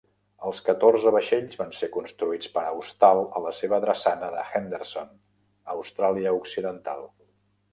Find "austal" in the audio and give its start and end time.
2.69-3.21